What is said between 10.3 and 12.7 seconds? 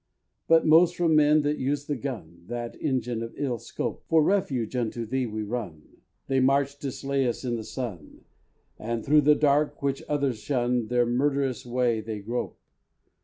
shun, Their murderous way they grope.